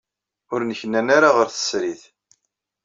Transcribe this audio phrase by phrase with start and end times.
[0.53, 2.01] Ur nneknan ara ɣer tsertit.